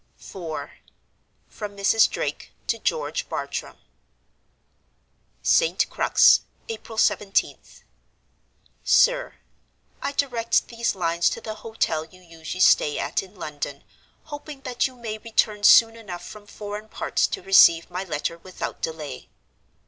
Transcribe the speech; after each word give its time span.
IV. 0.17 0.71
From 1.47 1.77
Mrs. 1.77 2.09
Drake 2.09 2.53
to 2.65 2.79
George 2.79 3.29
Bartram. 3.29 3.77
"St. 5.43 5.87
Crux, 5.91 6.41
April 6.67 6.97
17th. 6.97 7.83
"SIR, 8.83 9.35
"I 10.01 10.11
direct 10.13 10.69
these 10.69 10.95
lines 10.95 11.29
to 11.29 11.39
the 11.39 11.53
hotel 11.53 12.03
you 12.05 12.19
usually 12.19 12.61
stay 12.61 12.97
at 12.97 13.21
in 13.21 13.35
London, 13.35 13.83
hoping 14.23 14.61
that 14.61 14.87
you 14.87 14.95
may 14.95 15.19
return 15.19 15.61
soon 15.63 15.95
enough 15.95 16.27
from 16.27 16.47
foreign 16.47 16.89
parts 16.89 17.27
to 17.27 17.43
receive 17.43 17.91
my 17.91 18.03
letter 18.03 18.39
without 18.39 18.81
delay. 18.81 19.29